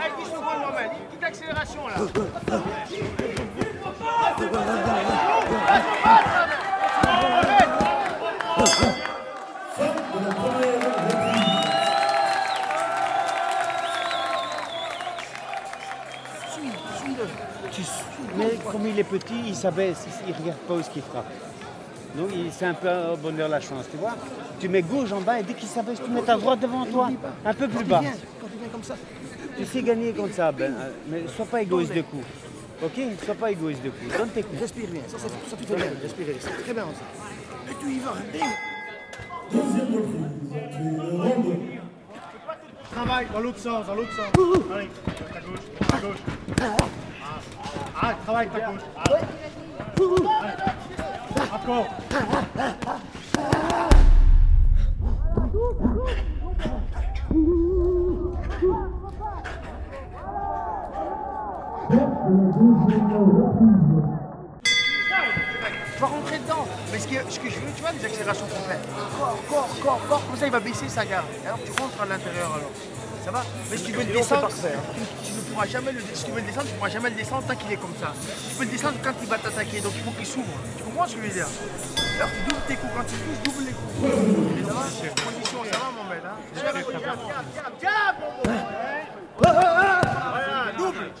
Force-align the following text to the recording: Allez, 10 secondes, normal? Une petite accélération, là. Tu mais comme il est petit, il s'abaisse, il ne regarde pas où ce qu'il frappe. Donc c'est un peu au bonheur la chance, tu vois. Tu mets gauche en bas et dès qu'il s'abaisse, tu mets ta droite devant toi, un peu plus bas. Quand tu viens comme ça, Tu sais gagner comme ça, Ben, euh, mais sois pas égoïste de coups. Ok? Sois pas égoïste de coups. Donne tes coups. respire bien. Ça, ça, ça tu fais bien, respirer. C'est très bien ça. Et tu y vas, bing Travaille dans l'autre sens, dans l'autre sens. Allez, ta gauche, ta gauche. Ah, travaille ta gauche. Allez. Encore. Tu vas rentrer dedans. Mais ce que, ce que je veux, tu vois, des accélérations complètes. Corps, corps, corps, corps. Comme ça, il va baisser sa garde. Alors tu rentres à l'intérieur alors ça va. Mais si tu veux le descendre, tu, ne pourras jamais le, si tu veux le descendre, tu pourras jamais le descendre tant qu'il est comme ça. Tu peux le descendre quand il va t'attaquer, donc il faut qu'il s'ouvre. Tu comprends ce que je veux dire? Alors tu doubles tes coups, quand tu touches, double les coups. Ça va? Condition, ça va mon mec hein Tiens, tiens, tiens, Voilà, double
Allez, 0.00 0.14
10 0.18 0.30
secondes, 0.30 0.60
normal? 0.62 0.90
Une 0.92 1.06
petite 1.06 1.24
accélération, 1.24 1.88
là. 1.88 3.37
Tu 17.78 17.84
mais 18.36 18.58
comme 18.70 18.86
il 18.86 18.98
est 18.98 19.04
petit, 19.04 19.40
il 19.46 19.54
s'abaisse, 19.54 20.06
il 20.26 20.32
ne 20.32 20.38
regarde 20.38 20.58
pas 20.58 20.74
où 20.74 20.82
ce 20.82 20.90
qu'il 20.90 21.02
frappe. 21.02 21.30
Donc 22.16 22.30
c'est 22.50 22.66
un 22.66 22.74
peu 22.74 22.88
au 23.12 23.16
bonheur 23.16 23.48
la 23.48 23.60
chance, 23.60 23.84
tu 23.90 23.96
vois. 23.96 24.16
Tu 24.58 24.68
mets 24.68 24.82
gauche 24.82 25.12
en 25.12 25.20
bas 25.20 25.38
et 25.38 25.42
dès 25.44 25.54
qu'il 25.54 25.68
s'abaisse, 25.68 26.00
tu 26.04 26.10
mets 26.10 26.22
ta 26.22 26.36
droite 26.36 26.60
devant 26.60 26.84
toi, 26.86 27.10
un 27.44 27.54
peu 27.54 27.68
plus 27.68 27.84
bas. 27.84 28.00
Quand 28.40 28.48
tu 28.48 28.58
viens 28.58 28.68
comme 28.68 28.82
ça, 28.82 28.96
Tu 29.56 29.64
sais 29.64 29.82
gagner 29.82 30.12
comme 30.12 30.32
ça, 30.32 30.50
Ben, 30.50 30.72
euh, 30.76 30.90
mais 31.08 31.22
sois 31.28 31.46
pas 31.46 31.62
égoïste 31.62 31.94
de 31.94 32.02
coups. 32.02 32.26
Ok? 32.82 33.00
Sois 33.24 33.34
pas 33.34 33.50
égoïste 33.50 33.82
de 33.82 33.90
coups. 33.90 34.16
Donne 34.16 34.28
tes 34.30 34.42
coups. 34.42 34.60
respire 34.60 34.88
bien. 34.88 35.02
Ça, 35.06 35.18
ça, 35.18 35.28
ça 35.28 35.56
tu 35.56 35.64
fais 35.64 35.76
bien, 35.76 35.86
respirer. 36.02 36.36
C'est 36.40 36.62
très 36.62 36.74
bien 36.74 36.84
ça. 36.84 37.70
Et 37.70 37.74
tu 37.80 37.92
y 37.92 37.98
vas, 38.00 38.14
bing 38.32 38.42
Travaille 42.90 43.26
dans 43.32 43.40
l'autre 43.40 43.58
sens, 43.58 43.86
dans 43.86 43.94
l'autre 43.94 44.16
sens. 44.16 44.26
Allez, 44.74 44.88
ta 45.32 45.40
gauche, 45.40 45.60
ta 45.86 45.98
gauche. 45.98 46.82
Ah, 48.10 48.14
travaille 48.24 48.48
ta 48.48 48.60
gauche. 48.60 48.80
Allez. 49.04 49.20
Encore. 51.52 51.86
Tu 65.94 66.00
vas 66.00 66.06
rentrer 66.06 66.38
dedans. 66.38 66.66
Mais 66.90 66.98
ce 66.98 67.08
que, 67.08 67.30
ce 67.30 67.38
que 67.38 67.50
je 67.50 67.60
veux, 67.60 67.72
tu 67.76 67.82
vois, 67.82 67.92
des 67.92 68.06
accélérations 68.06 68.46
complètes. 68.46 68.88
Corps, 69.18 69.38
corps, 69.50 69.68
corps, 69.82 70.00
corps. 70.08 70.26
Comme 70.26 70.36
ça, 70.36 70.46
il 70.46 70.52
va 70.52 70.60
baisser 70.60 70.88
sa 70.88 71.04
garde. 71.04 71.26
Alors 71.44 71.58
tu 71.62 71.72
rentres 71.72 72.00
à 72.00 72.06
l'intérieur 72.06 72.54
alors 72.54 72.70
ça 73.28 73.32
va. 73.32 73.44
Mais 73.70 73.76
si 73.76 73.84
tu 73.84 73.92
veux 73.92 74.04
le 74.04 74.12
descendre, 74.12 74.48
tu, 74.48 75.32
ne 75.32 75.40
pourras 75.42 75.66
jamais 75.66 75.92
le, 75.92 76.00
si 76.14 76.24
tu 76.24 76.30
veux 76.30 76.40
le 76.40 76.46
descendre, 76.46 76.66
tu 76.66 76.74
pourras 76.74 76.88
jamais 76.88 77.10
le 77.10 77.16
descendre 77.16 77.46
tant 77.46 77.56
qu'il 77.56 77.72
est 77.72 77.76
comme 77.76 77.94
ça. 78.00 78.14
Tu 78.48 78.54
peux 78.56 78.64
le 78.64 78.70
descendre 78.70 78.96
quand 79.02 79.12
il 79.20 79.28
va 79.28 79.38
t'attaquer, 79.38 79.80
donc 79.80 79.92
il 79.96 80.02
faut 80.02 80.12
qu'il 80.12 80.26
s'ouvre. 80.26 80.46
Tu 80.76 80.82
comprends 80.84 81.06
ce 81.06 81.16
que 81.16 81.22
je 81.22 81.26
veux 81.26 81.32
dire? 81.32 81.46
Alors 82.16 82.30
tu 82.30 82.48
doubles 82.48 82.62
tes 82.66 82.76
coups, 82.76 82.92
quand 82.96 83.04
tu 83.04 83.16
touches, 83.16 83.42
double 83.44 83.64
les 83.66 83.72
coups. 83.72 83.92
Ça 84.66 84.72
va? 84.72 84.80
Condition, 85.24 85.64
ça 85.70 85.78
va 85.78 85.90
mon 85.94 86.04
mec 86.08 86.22
hein 86.24 86.36
Tiens, 86.54 86.72
tiens, 87.52 87.70
tiens, 87.78 88.14
Voilà, 89.36 90.72
double 90.76 91.12